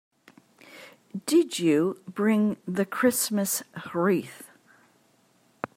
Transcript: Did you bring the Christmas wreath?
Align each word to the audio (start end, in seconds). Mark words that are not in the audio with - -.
Did 1.27 1.59
you 1.59 2.01
bring 2.07 2.57
the 2.67 2.87
Christmas 2.87 3.61
wreath? 3.93 4.49